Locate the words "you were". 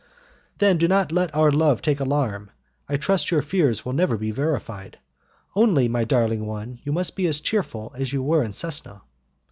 8.11-8.43